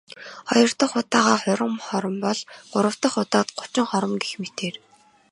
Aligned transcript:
Хоёр 0.49 0.71
дахь 0.79 0.95
удаагаа 0.99 1.37
хорин 1.45 1.75
хором 1.87 2.15
бол.. 2.23 2.39
Гурав 2.73 2.95
дахь 3.01 3.17
удаад 3.23 3.47
гучин 3.57 3.85
хором 3.89 4.13
гэх 4.23 4.33
мэтээр. 4.41 4.75